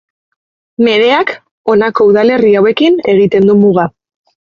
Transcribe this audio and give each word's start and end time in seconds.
Medeak 0.87 1.35
honako 1.75 2.09
udalerri 2.15 2.57
hauekin 2.63 3.01
egiten 3.17 3.51
du 3.53 3.61
muga. 3.65 3.91